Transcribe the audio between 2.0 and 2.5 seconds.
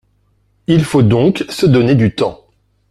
temps.